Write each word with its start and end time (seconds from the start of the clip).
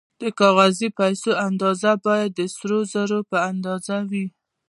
د 0.21 0.23
کاغذي 0.39 0.87
پیسو 0.99 1.29
اندازه 1.47 1.91
باید 2.05 2.29
د 2.39 2.41
سرو 2.55 2.79
زرو 2.93 3.19
په 3.29 3.37
اندازه 3.51 3.95
وي 4.09 4.25